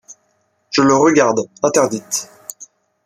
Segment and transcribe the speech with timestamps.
[0.71, 2.27] Je le regarde, interdite.